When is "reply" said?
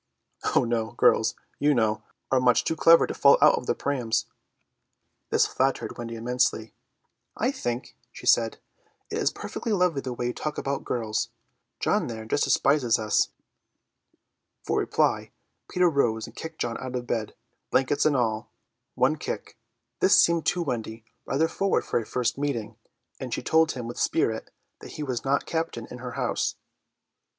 14.79-15.33